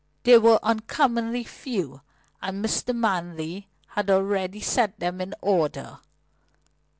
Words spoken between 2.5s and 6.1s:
Mr. Manley had already set them in order.